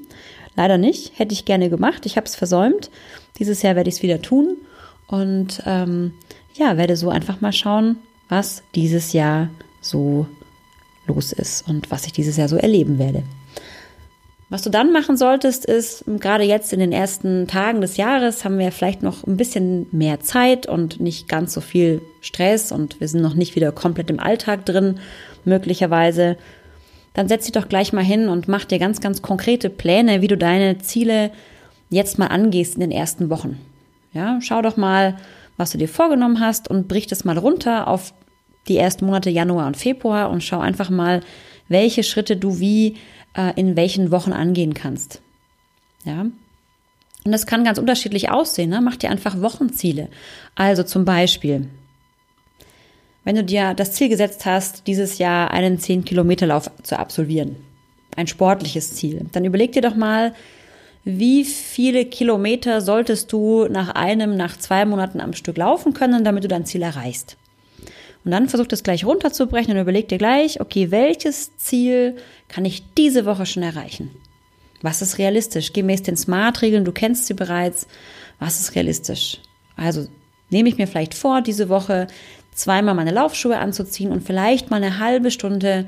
Leider 0.54 0.78
nicht. 0.78 1.18
Hätte 1.18 1.32
ich 1.32 1.44
gerne 1.44 1.70
gemacht. 1.70 2.06
Ich 2.06 2.16
habe 2.16 2.26
es 2.26 2.36
versäumt. 2.36 2.90
Dieses 3.38 3.62
Jahr 3.62 3.76
werde 3.76 3.88
ich 3.88 3.96
es 3.96 4.02
wieder 4.02 4.22
tun. 4.22 4.56
Und 5.06 5.62
ähm, 5.66 6.12
ja, 6.54 6.76
werde 6.76 6.96
so 6.96 7.10
einfach 7.10 7.40
mal 7.40 7.52
schauen, 7.52 7.96
was 8.28 8.62
dieses 8.74 9.12
Jahr 9.12 9.50
so 9.80 10.26
los 11.06 11.32
ist 11.32 11.66
und 11.68 11.90
was 11.90 12.06
ich 12.06 12.12
dieses 12.12 12.36
Jahr 12.36 12.48
so 12.48 12.56
erleben 12.56 12.98
werde. 12.98 13.22
Was 14.48 14.62
du 14.62 14.70
dann 14.70 14.92
machen 14.92 15.16
solltest, 15.16 15.64
ist, 15.64 16.04
gerade 16.06 16.44
jetzt 16.44 16.72
in 16.72 16.78
den 16.78 16.92
ersten 16.92 17.48
Tagen 17.48 17.80
des 17.80 17.96
Jahres 17.96 18.44
haben 18.44 18.60
wir 18.60 18.70
vielleicht 18.70 19.02
noch 19.02 19.26
ein 19.26 19.36
bisschen 19.36 19.86
mehr 19.90 20.20
Zeit 20.20 20.68
und 20.68 21.00
nicht 21.00 21.28
ganz 21.28 21.52
so 21.52 21.60
viel 21.60 22.00
Stress 22.20 22.70
und 22.70 23.00
wir 23.00 23.08
sind 23.08 23.22
noch 23.22 23.34
nicht 23.34 23.56
wieder 23.56 23.72
komplett 23.72 24.08
im 24.08 24.20
Alltag 24.20 24.64
drin, 24.64 25.00
möglicherweise. 25.44 26.36
Dann 27.12 27.26
setz 27.26 27.46
dich 27.46 27.52
doch 27.52 27.68
gleich 27.68 27.92
mal 27.92 28.04
hin 28.04 28.28
und 28.28 28.46
mach 28.46 28.64
dir 28.64 28.78
ganz, 28.78 29.00
ganz 29.00 29.20
konkrete 29.20 29.68
Pläne, 29.68 30.22
wie 30.22 30.28
du 30.28 30.36
deine 30.36 30.78
Ziele 30.78 31.32
jetzt 31.90 32.18
mal 32.18 32.28
angehst 32.28 32.74
in 32.74 32.80
den 32.80 32.92
ersten 32.92 33.30
Wochen. 33.30 33.58
Ja, 34.12 34.38
schau 34.42 34.62
doch 34.62 34.76
mal, 34.76 35.16
was 35.56 35.72
du 35.72 35.78
dir 35.78 35.88
vorgenommen 35.88 36.38
hast 36.38 36.68
und 36.68 36.86
brich 36.86 37.08
das 37.08 37.24
mal 37.24 37.38
runter 37.38 37.88
auf 37.88 38.14
die 38.68 38.76
ersten 38.76 39.06
Monate 39.06 39.30
Januar 39.30 39.66
und 39.66 39.76
Februar 39.76 40.30
und 40.30 40.44
schau 40.44 40.60
einfach 40.60 40.90
mal, 40.90 41.20
welche 41.68 42.04
Schritte 42.04 42.36
du 42.36 42.60
wie 42.60 42.96
äh, 43.36 43.52
in 43.56 43.76
welchen 43.76 44.10
Wochen 44.10 44.32
angehen 44.32 44.74
kannst. 44.74 45.20
Ja, 46.04 46.22
Und 46.22 47.32
das 47.32 47.46
kann 47.46 47.64
ganz 47.64 47.78
unterschiedlich 47.78 48.30
aussehen. 48.30 48.70
Ne? 48.70 48.80
Mach 48.80 48.96
dir 48.96 49.10
einfach 49.10 49.40
Wochenziele. 49.40 50.08
Also 50.54 50.82
zum 50.82 51.04
Beispiel, 51.04 51.68
wenn 53.24 53.36
du 53.36 53.44
dir 53.44 53.74
das 53.74 53.92
Ziel 53.92 54.08
gesetzt 54.08 54.46
hast, 54.46 54.86
dieses 54.86 55.18
Jahr 55.18 55.50
einen 55.50 55.78
10-Kilometer-Lauf 55.78 56.70
zu 56.82 56.98
absolvieren, 56.98 57.56
ein 58.16 58.28
sportliches 58.28 58.94
Ziel, 58.94 59.26
dann 59.32 59.44
überleg 59.44 59.72
dir 59.72 59.82
doch 59.82 59.96
mal, 59.96 60.32
wie 61.04 61.44
viele 61.44 62.04
Kilometer 62.04 62.80
solltest 62.80 63.30
du 63.32 63.66
nach 63.68 63.90
einem, 63.90 64.36
nach 64.36 64.56
zwei 64.56 64.84
Monaten 64.84 65.20
am 65.20 65.34
Stück 65.34 65.56
laufen 65.56 65.92
können, 65.92 66.24
damit 66.24 66.44
du 66.44 66.48
dein 66.48 66.66
Ziel 66.66 66.82
erreichst. 66.82 67.36
Und 68.26 68.32
dann 68.32 68.48
versuch 68.48 68.66
das 68.66 68.82
gleich 68.82 69.04
runterzubrechen 69.04 69.72
und 69.72 69.80
überleg 69.80 70.08
dir 70.08 70.18
gleich, 70.18 70.60
okay, 70.60 70.90
welches 70.90 71.56
Ziel 71.58 72.16
kann 72.48 72.64
ich 72.64 72.82
diese 72.98 73.24
Woche 73.24 73.46
schon 73.46 73.62
erreichen? 73.62 74.10
Was 74.82 75.00
ist 75.00 75.18
realistisch? 75.18 75.72
Gemäß 75.72 76.02
den 76.02 76.16
Smart-Regeln, 76.16 76.84
du 76.84 76.90
kennst 76.90 77.26
sie 77.26 77.34
bereits. 77.34 77.86
Was 78.40 78.58
ist 78.58 78.74
realistisch? 78.74 79.38
Also 79.76 80.08
nehme 80.50 80.68
ich 80.68 80.76
mir 80.76 80.88
vielleicht 80.88 81.14
vor, 81.14 81.40
diese 81.40 81.68
Woche 81.68 82.08
zweimal 82.52 82.96
meine 82.96 83.12
Laufschuhe 83.12 83.58
anzuziehen 83.58 84.10
und 84.10 84.24
vielleicht 84.24 84.72
mal 84.72 84.82
eine 84.82 84.98
halbe 84.98 85.30
Stunde 85.30 85.86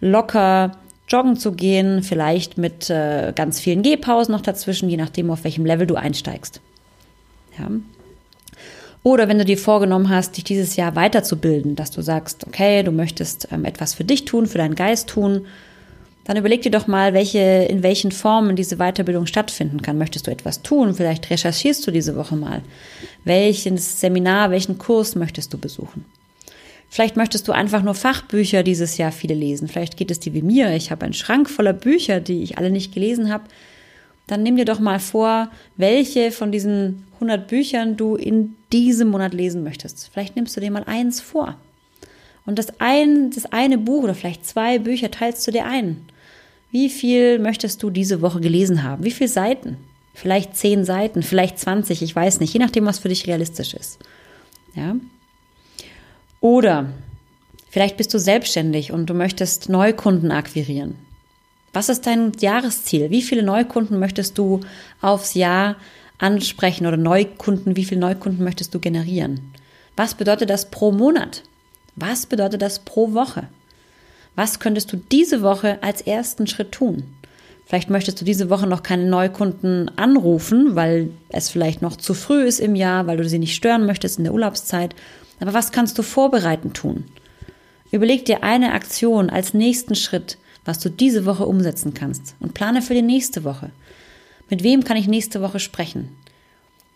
locker 0.00 0.72
joggen 1.06 1.36
zu 1.36 1.52
gehen, 1.52 2.02
vielleicht 2.02 2.58
mit 2.58 2.90
äh, 2.90 3.32
ganz 3.32 3.60
vielen 3.60 3.82
Gehpausen 3.82 4.32
noch 4.32 4.40
dazwischen, 4.40 4.90
je 4.90 4.96
nachdem, 4.96 5.30
auf 5.30 5.44
welchem 5.44 5.64
Level 5.64 5.86
du 5.86 5.94
einsteigst. 5.94 6.60
Ja. 7.56 7.68
Oder 9.06 9.28
wenn 9.28 9.38
du 9.38 9.44
dir 9.44 9.56
vorgenommen 9.56 10.08
hast, 10.08 10.36
dich 10.36 10.42
dieses 10.42 10.74
Jahr 10.74 10.96
weiterzubilden, 10.96 11.76
dass 11.76 11.92
du 11.92 12.02
sagst, 12.02 12.44
okay, 12.44 12.82
du 12.82 12.90
möchtest 12.90 13.46
ähm, 13.52 13.64
etwas 13.64 13.94
für 13.94 14.02
dich 14.02 14.24
tun, 14.24 14.48
für 14.48 14.58
deinen 14.58 14.74
Geist 14.74 15.08
tun, 15.08 15.46
dann 16.24 16.36
überleg 16.36 16.62
dir 16.62 16.72
doch 16.72 16.88
mal, 16.88 17.14
welche, 17.14 17.38
in 17.38 17.84
welchen 17.84 18.10
Formen 18.10 18.56
diese 18.56 18.78
Weiterbildung 18.78 19.26
stattfinden 19.26 19.80
kann. 19.80 19.96
Möchtest 19.96 20.26
du 20.26 20.32
etwas 20.32 20.62
tun? 20.62 20.92
Vielleicht 20.92 21.30
recherchierst 21.30 21.86
du 21.86 21.92
diese 21.92 22.16
Woche 22.16 22.34
mal. 22.34 22.62
Welches 23.22 24.00
Seminar, 24.00 24.50
welchen 24.50 24.76
Kurs 24.76 25.14
möchtest 25.14 25.52
du 25.52 25.58
besuchen? 25.58 26.04
Vielleicht 26.88 27.16
möchtest 27.16 27.46
du 27.46 27.52
einfach 27.52 27.82
nur 27.82 27.94
Fachbücher 27.94 28.64
dieses 28.64 28.96
Jahr 28.96 29.12
viele 29.12 29.34
lesen. 29.34 29.68
Vielleicht 29.68 29.96
geht 29.96 30.10
es 30.10 30.18
dir 30.18 30.34
wie 30.34 30.42
mir. 30.42 30.74
Ich 30.74 30.90
habe 30.90 31.04
einen 31.04 31.14
Schrank 31.14 31.48
voller 31.48 31.74
Bücher, 31.74 32.18
die 32.18 32.42
ich 32.42 32.58
alle 32.58 32.72
nicht 32.72 32.92
gelesen 32.92 33.32
habe. 33.32 33.44
Dann 34.26 34.42
nimm 34.42 34.56
dir 34.56 34.64
doch 34.64 34.80
mal 34.80 34.98
vor, 34.98 35.50
welche 35.76 36.32
von 36.32 36.50
diesen 36.50 37.06
100 37.14 37.46
Büchern 37.46 37.96
du 37.96 38.16
in 38.16 38.56
diesem 38.72 39.08
Monat 39.08 39.34
lesen 39.34 39.62
möchtest. 39.62 40.10
Vielleicht 40.12 40.36
nimmst 40.36 40.56
du 40.56 40.60
dir 40.60 40.70
mal 40.70 40.84
eins 40.84 41.20
vor. 41.20 41.56
Und 42.44 42.58
das, 42.58 42.80
ein, 42.80 43.30
das 43.30 43.46
eine 43.46 43.78
Buch 43.78 44.04
oder 44.04 44.14
vielleicht 44.14 44.46
zwei 44.46 44.78
Bücher 44.78 45.10
teilst 45.10 45.46
du 45.46 45.50
dir 45.50 45.66
ein. 45.66 46.06
Wie 46.70 46.88
viel 46.88 47.38
möchtest 47.38 47.82
du 47.82 47.90
diese 47.90 48.20
Woche 48.20 48.40
gelesen 48.40 48.82
haben? 48.82 49.04
Wie 49.04 49.10
viele 49.10 49.28
Seiten? 49.28 49.78
Vielleicht 50.14 50.56
zehn 50.56 50.84
Seiten, 50.84 51.22
vielleicht 51.22 51.58
20, 51.58 52.02
ich 52.02 52.14
weiß 52.14 52.40
nicht, 52.40 52.52
je 52.52 52.60
nachdem, 52.60 52.86
was 52.86 52.98
für 52.98 53.08
dich 53.08 53.26
realistisch 53.26 53.74
ist. 53.74 53.98
Ja? 54.74 54.96
Oder 56.40 56.92
vielleicht 57.68 57.96
bist 57.96 58.14
du 58.14 58.18
selbstständig 58.18 58.92
und 58.92 59.06
du 59.10 59.14
möchtest 59.14 59.68
Neukunden 59.68 60.30
akquirieren. 60.30 60.94
Was 61.76 61.90
ist 61.90 62.06
dein 62.06 62.32
Jahresziel? 62.40 63.10
Wie 63.10 63.20
viele 63.20 63.42
Neukunden 63.42 63.98
möchtest 63.98 64.38
du 64.38 64.60
aufs 65.02 65.34
Jahr 65.34 65.76
ansprechen 66.16 66.86
oder 66.86 66.96
Neukunden, 66.96 67.76
wie 67.76 67.84
viele 67.84 68.00
Neukunden 68.00 68.42
möchtest 68.42 68.74
du 68.74 68.78
generieren? 68.78 69.52
Was 69.94 70.14
bedeutet 70.14 70.48
das 70.48 70.70
pro 70.70 70.90
Monat? 70.90 71.42
Was 71.94 72.24
bedeutet 72.24 72.62
das 72.62 72.78
pro 72.78 73.12
Woche? 73.12 73.48
Was 74.36 74.58
könntest 74.58 74.90
du 74.90 74.96
diese 74.96 75.42
Woche 75.42 75.76
als 75.82 76.00
ersten 76.00 76.46
Schritt 76.46 76.72
tun? 76.72 77.02
Vielleicht 77.66 77.90
möchtest 77.90 78.22
du 78.22 78.24
diese 78.24 78.48
Woche 78.48 78.66
noch 78.66 78.82
keine 78.82 79.04
Neukunden 79.04 79.90
anrufen, 79.98 80.76
weil 80.76 81.10
es 81.28 81.50
vielleicht 81.50 81.82
noch 81.82 81.96
zu 81.96 82.14
früh 82.14 82.44
ist 82.44 82.58
im 82.58 82.74
Jahr, 82.74 83.06
weil 83.06 83.18
du 83.18 83.28
sie 83.28 83.38
nicht 83.38 83.54
stören 83.54 83.84
möchtest 83.84 84.16
in 84.16 84.24
der 84.24 84.32
Urlaubszeit. 84.32 84.94
Aber 85.40 85.52
was 85.52 85.72
kannst 85.72 85.98
du 85.98 86.02
vorbereitend 86.02 86.72
tun? 86.72 87.04
Überleg 87.90 88.24
dir 88.24 88.42
eine 88.42 88.72
Aktion 88.72 89.28
als 89.28 89.52
nächsten 89.52 89.94
Schritt, 89.94 90.38
was 90.66 90.78
du 90.78 90.90
diese 90.90 91.24
Woche 91.24 91.46
umsetzen 91.46 91.94
kannst 91.94 92.34
und 92.40 92.54
plane 92.54 92.82
für 92.82 92.94
die 92.94 93.02
nächste 93.02 93.44
Woche. 93.44 93.70
Mit 94.50 94.62
wem 94.62 94.84
kann 94.84 94.96
ich 94.96 95.08
nächste 95.08 95.40
Woche 95.40 95.60
sprechen? 95.60 96.08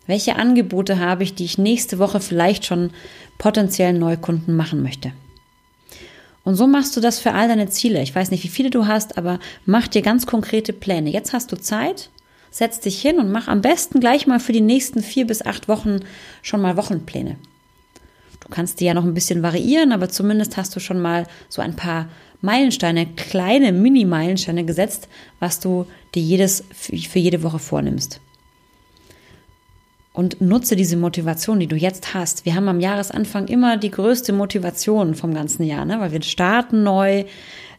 Welche 0.06 0.36
Angebote 0.36 0.98
habe 0.98 1.22
ich, 1.22 1.34
die 1.34 1.44
ich 1.44 1.58
nächste 1.58 1.98
Woche 1.98 2.20
vielleicht 2.20 2.64
schon 2.66 2.90
potenziellen 3.38 3.98
Neukunden 3.98 4.56
machen 4.56 4.82
möchte? 4.82 5.12
Und 6.42 6.56
so 6.56 6.66
machst 6.66 6.96
du 6.96 7.00
das 7.00 7.18
für 7.18 7.32
all 7.32 7.48
deine 7.48 7.68
Ziele. 7.68 8.02
Ich 8.02 8.14
weiß 8.14 8.30
nicht, 8.30 8.42
wie 8.44 8.48
viele 8.48 8.70
du 8.70 8.86
hast, 8.86 9.18
aber 9.18 9.38
mach 9.66 9.88
dir 9.88 10.02
ganz 10.02 10.26
konkrete 10.26 10.72
Pläne. 10.72 11.10
Jetzt 11.10 11.32
hast 11.32 11.52
du 11.52 11.56
Zeit, 11.56 12.10
setz 12.50 12.80
dich 12.80 13.00
hin 13.00 13.18
und 13.18 13.30
mach 13.30 13.46
am 13.46 13.60
besten 13.60 14.00
gleich 14.00 14.26
mal 14.26 14.40
für 14.40 14.52
die 14.52 14.60
nächsten 14.60 15.02
vier 15.02 15.26
bis 15.26 15.42
acht 15.44 15.68
Wochen 15.68 16.00
schon 16.42 16.62
mal 16.62 16.76
Wochenpläne. 16.76 17.36
Du 18.50 18.56
kannst 18.56 18.80
die 18.80 18.84
ja 18.84 18.94
noch 18.94 19.04
ein 19.04 19.14
bisschen 19.14 19.42
variieren, 19.42 19.92
aber 19.92 20.08
zumindest 20.08 20.56
hast 20.56 20.74
du 20.74 20.80
schon 20.80 21.00
mal 21.00 21.26
so 21.48 21.62
ein 21.62 21.76
paar 21.76 22.08
Meilensteine, 22.40 23.06
kleine 23.06 23.70
Mini-Meilensteine 23.70 24.64
gesetzt, 24.64 25.08
was 25.38 25.60
du 25.60 25.86
dir 26.14 26.22
jedes, 26.22 26.64
für 26.72 27.18
jede 27.18 27.44
Woche 27.44 27.60
vornimmst 27.60 28.20
und 30.12 30.40
nutze 30.40 30.76
diese 30.76 30.96
Motivation, 30.96 31.60
die 31.60 31.66
du 31.66 31.76
jetzt 31.76 32.14
hast. 32.14 32.44
Wir 32.44 32.54
haben 32.54 32.68
am 32.68 32.80
Jahresanfang 32.80 33.46
immer 33.48 33.76
die 33.76 33.90
größte 33.90 34.32
Motivation 34.32 35.14
vom 35.14 35.32
ganzen 35.32 35.62
Jahr, 35.62 35.84
ne? 35.84 36.00
weil 36.00 36.12
wir 36.12 36.22
starten 36.22 36.82
neu. 36.82 37.24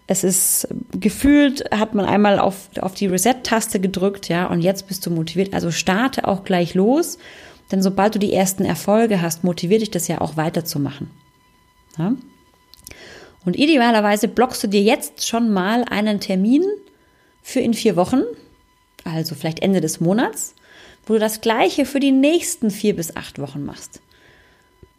Es 0.08 0.24
ist 0.24 0.68
gefühlt, 1.00 1.63
hat 1.72 1.94
man 1.94 2.06
einmal 2.06 2.40
auf, 2.40 2.70
auf 2.80 2.94
die 2.94 3.08
Reset-Taste 3.08 3.80
gedrückt, 3.80 4.30
ja, 4.30 4.48
und 4.48 4.62
jetzt 4.62 4.88
bist 4.88 5.06
du 5.06 5.10
motiviert. 5.10 5.54
Also 5.54 5.72
starte 5.72 6.28
auch 6.28 6.44
gleich 6.44 6.74
los, 6.74 7.18
denn 7.72 7.82
sobald 7.82 8.16
du 8.16 8.20
die 8.20 8.34
ersten 8.34 8.66
Erfolge 8.66 9.22
hast, 9.22 9.44
motiviert 9.44 9.82
dich 9.82 9.92
das 9.92 10.08
ja 10.08 10.22
auch 10.22 10.38
weiterzumachen. 10.38 11.10
Ja? 11.98 12.16
Und 13.46 13.58
idealerweise 13.58 14.28
blockst 14.28 14.63
du 14.63 14.68
dir 14.68 14.82
jetzt 14.82 15.28
schon 15.28 15.51
mal 15.51 15.84
einen 15.86 16.20
Termin 16.20 16.63
für 17.42 17.60
in 17.60 17.74
vier 17.74 17.96
Wochen, 17.96 18.22
also 19.04 19.36
vielleicht 19.36 19.62
Ende 19.62 19.82
des 19.82 20.00
Monats, 20.00 20.56
wo 21.06 21.13
du 21.13 21.20
das 21.20 21.42
Gleiche 21.42 21.86
für 21.86 22.00
die 22.00 22.12
nächsten 22.12 22.70
vier 22.70 22.96
bis 22.96 23.16
acht 23.16 23.40
Wochen 23.40 23.66
machst. 23.66 24.01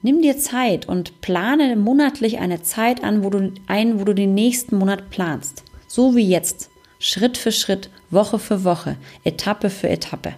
Nimm 0.04 0.20
dir 0.20 0.36
Zeit 0.36 0.88
und 0.88 1.20
plane 1.20 1.76
monatlich 1.76 2.40
eine 2.40 2.62
Zeit 2.62 3.04
an, 3.04 3.22
wo 3.22 3.30
du 3.30 3.52
ein, 3.68 4.00
wo 4.00 4.04
du 4.04 4.14
den 4.14 4.34
nächsten 4.34 4.76
Monat 4.76 5.10
planst. 5.10 5.62
So 5.86 6.16
wie 6.16 6.28
jetzt. 6.28 6.70
Schritt 6.98 7.36
für 7.38 7.52
Schritt, 7.52 7.90
Woche 8.10 8.38
für 8.40 8.64
Woche, 8.64 8.96
Etappe 9.24 9.70
für 9.70 9.88
Etappe. 9.88 10.34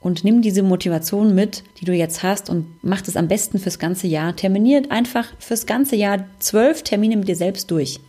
Und 0.00 0.24
nimm 0.24 0.40
diese 0.40 0.62
Motivation 0.62 1.34
mit, 1.34 1.62
die 1.78 1.84
du 1.84 1.92
jetzt 1.92 2.22
hast 2.22 2.48
und 2.48 2.66
mach 2.82 3.02
das 3.02 3.16
am 3.16 3.28
besten 3.28 3.58
fürs 3.58 3.78
ganze 3.78 4.06
Jahr. 4.06 4.34
Terminiert 4.34 4.90
einfach 4.90 5.26
fürs 5.38 5.66
ganze 5.66 5.96
Jahr 5.96 6.24
zwölf 6.38 6.82
Termine 6.82 7.18
mit 7.18 7.28
dir 7.28 7.36
selbst 7.36 7.70
durch. 7.70 8.00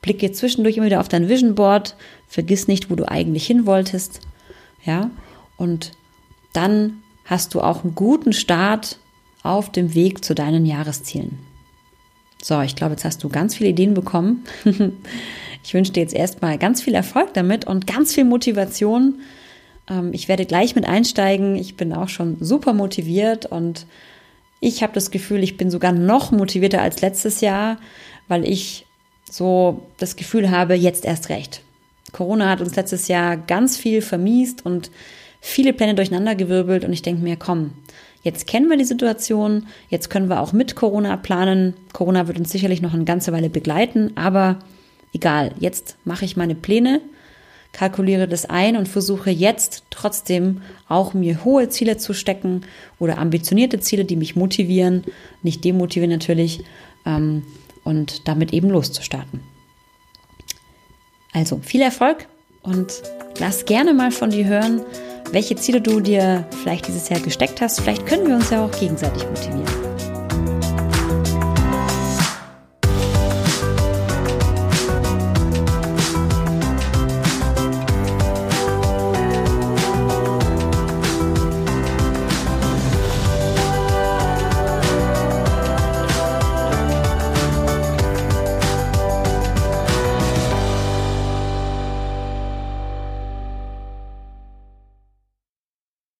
Blicke 0.00 0.32
zwischendurch 0.32 0.78
immer 0.78 0.86
wieder 0.86 1.00
auf 1.00 1.08
dein 1.08 1.28
Vision 1.28 1.54
Board. 1.54 1.96
Vergiss 2.28 2.66
nicht, 2.66 2.90
wo 2.90 2.94
du 2.94 3.08
eigentlich 3.08 3.46
hin 3.46 3.66
wolltest 3.66 4.20
ja, 4.84 5.10
und 5.56 5.92
dann 6.52 7.02
hast 7.24 7.54
du 7.54 7.60
auch 7.60 7.84
einen 7.84 7.94
guten 7.94 8.32
Start 8.32 8.98
auf 9.42 9.72
dem 9.72 9.94
Weg 9.94 10.24
zu 10.24 10.34
deinen 10.34 10.66
Jahreszielen. 10.66 11.38
So, 12.42 12.60
ich 12.60 12.76
glaube, 12.76 12.92
jetzt 12.92 13.04
hast 13.04 13.24
du 13.24 13.28
ganz 13.28 13.54
viele 13.54 13.70
Ideen 13.70 13.94
bekommen. 13.94 14.44
ich 15.64 15.72
wünsche 15.72 15.92
dir 15.92 16.00
jetzt 16.00 16.14
erstmal 16.14 16.58
ganz 16.58 16.82
viel 16.82 16.94
Erfolg 16.94 17.32
damit 17.32 17.66
und 17.66 17.86
ganz 17.86 18.14
viel 18.14 18.24
Motivation. 18.24 19.20
Ähm, 19.88 20.10
ich 20.12 20.28
werde 20.28 20.46
gleich 20.46 20.74
mit 20.74 20.86
einsteigen. 20.86 21.56
Ich 21.56 21.76
bin 21.76 21.92
auch 21.92 22.08
schon 22.08 22.36
super 22.40 22.72
motiviert 22.72 23.46
und 23.46 23.86
ich 24.60 24.82
habe 24.82 24.92
das 24.92 25.10
Gefühl, 25.10 25.42
ich 25.42 25.56
bin 25.56 25.70
sogar 25.70 25.92
noch 25.92 26.30
motivierter 26.30 26.80
als 26.80 27.00
letztes 27.02 27.40
Jahr, 27.40 27.78
weil 28.28 28.48
ich 28.48 28.86
so 29.30 29.82
das 29.98 30.16
Gefühl 30.16 30.50
habe, 30.50 30.74
jetzt 30.74 31.04
erst 31.04 31.28
recht. 31.28 31.62
Corona 32.12 32.48
hat 32.48 32.60
uns 32.60 32.76
letztes 32.76 33.08
Jahr 33.08 33.36
ganz 33.36 33.76
viel 33.76 34.00
vermiest 34.00 34.64
und 34.64 34.90
viele 35.40 35.72
Pläne 35.72 35.94
durcheinandergewirbelt 35.94 36.84
und 36.84 36.92
ich 36.92 37.02
denke 37.02 37.22
mir, 37.22 37.36
komm, 37.36 37.72
jetzt 38.22 38.46
kennen 38.46 38.70
wir 38.70 38.78
die 38.78 38.84
Situation, 38.84 39.66
jetzt 39.90 40.08
können 40.08 40.30
wir 40.30 40.40
auch 40.40 40.52
mit 40.52 40.76
Corona 40.76 41.16
planen. 41.16 41.74
Corona 41.92 42.26
wird 42.26 42.38
uns 42.38 42.50
sicherlich 42.50 42.80
noch 42.80 42.94
eine 42.94 43.04
ganze 43.04 43.32
Weile 43.32 43.50
begleiten, 43.50 44.12
aber 44.14 44.60
egal, 45.12 45.52
jetzt 45.58 45.96
mache 46.04 46.24
ich 46.24 46.36
meine 46.36 46.54
Pläne, 46.54 47.02
kalkuliere 47.74 48.26
das 48.26 48.46
ein 48.46 48.76
und 48.76 48.88
versuche 48.88 49.30
jetzt 49.30 49.84
trotzdem 49.90 50.62
auch 50.88 51.12
mir 51.12 51.44
hohe 51.44 51.68
Ziele 51.68 51.98
zu 51.98 52.14
stecken 52.14 52.62
oder 52.98 53.18
ambitionierte 53.18 53.80
Ziele, 53.80 54.06
die 54.06 54.16
mich 54.16 54.36
motivieren, 54.36 55.04
nicht 55.42 55.62
demotivieren 55.64 56.10
natürlich, 56.10 56.64
ähm, 57.04 57.42
und 57.84 58.26
damit 58.26 58.54
eben 58.54 58.70
loszustarten. 58.70 59.40
Also 61.32 61.60
viel 61.62 61.82
Erfolg 61.82 62.26
und 62.62 63.02
lass 63.38 63.66
gerne 63.66 63.92
mal 63.92 64.10
von 64.10 64.30
dir 64.30 64.46
hören, 64.46 64.82
welche 65.32 65.56
Ziele 65.56 65.80
du 65.80 66.00
dir 66.00 66.46
vielleicht 66.62 66.86
dieses 66.86 67.08
Jahr 67.08 67.20
gesteckt 67.20 67.60
hast. 67.60 67.80
Vielleicht 67.80 68.06
können 68.06 68.26
wir 68.26 68.36
uns 68.36 68.50
ja 68.50 68.64
auch 68.64 68.70
gegenseitig 68.78 69.24
motivieren. 69.24 70.13